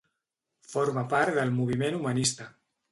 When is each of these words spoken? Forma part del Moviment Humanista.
Forma 0.71 1.03
part 1.13 1.39
del 1.39 1.55
Moviment 1.61 2.01
Humanista. 2.03 2.53